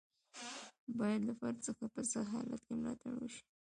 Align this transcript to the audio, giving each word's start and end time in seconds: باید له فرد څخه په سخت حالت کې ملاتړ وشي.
باید 0.99 1.21
له 1.27 1.33
فرد 1.39 1.57
څخه 1.67 1.83
په 1.93 2.01
سخت 2.11 2.29
حالت 2.35 2.61
کې 2.65 2.73
ملاتړ 2.79 3.11
وشي. 3.17 3.43